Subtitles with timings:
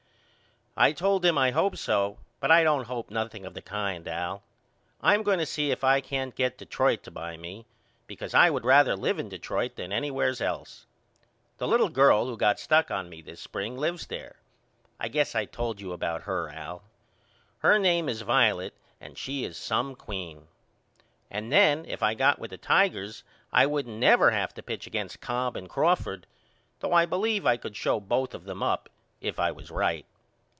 [0.77, 4.41] I told him I hoped so but I don't hope nothing of the kind Al.
[5.01, 7.65] I am going to see if I can't get Detroit to buy me,
[8.07, 10.85] because I would rather live in Detroit than anywheres else.
[11.57, 14.37] The little girl who got stuck on me this spring lives there.
[14.97, 16.83] I guess I told you about her Al.
[17.59, 20.47] Her name is Violet and she is some queen.
[21.29, 25.19] And then if I got with the Tigers I wouldn't never have to pitch against
[25.21, 26.27] Cobb and Crawford,
[26.79, 28.89] though I believe I could show both of them up
[29.19, 30.05] if I was right.